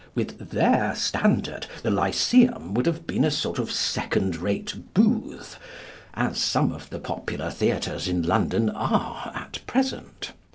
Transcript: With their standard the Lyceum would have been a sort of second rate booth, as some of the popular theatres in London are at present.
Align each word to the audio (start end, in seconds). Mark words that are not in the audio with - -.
With 0.15 0.49
their 0.49 0.95
standard 0.95 1.67
the 1.83 1.91
Lyceum 1.91 2.73
would 2.73 2.87
have 2.87 3.05
been 3.05 3.23
a 3.23 3.29
sort 3.29 3.59
of 3.59 3.71
second 3.71 4.35
rate 4.35 4.95
booth, 4.95 5.59
as 6.15 6.39
some 6.39 6.71
of 6.71 6.89
the 6.89 6.97
popular 6.97 7.51
theatres 7.51 8.07
in 8.07 8.23
London 8.23 8.71
are 8.71 9.31
at 9.35 9.59
present. 9.67 10.31